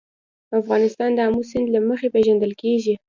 [0.59, 2.93] افغانستان د آمو سیند له مخې پېژندل کېږي.